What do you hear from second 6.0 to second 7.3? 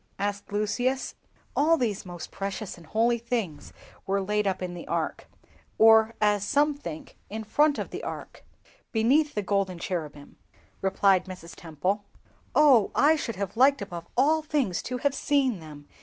as some think